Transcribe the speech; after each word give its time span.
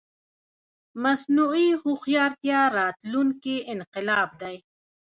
مصنوعي 1.03 1.69
هوښيارتيا 1.81 2.61
راتلونکې 2.77 3.55
انقلاب 3.73 4.29
دی 4.41 4.55